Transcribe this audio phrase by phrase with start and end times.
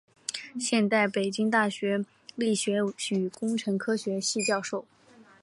[0.59, 2.03] 现为北京大学
[2.35, 2.79] 力学
[3.11, 4.85] 与工程科学系教授。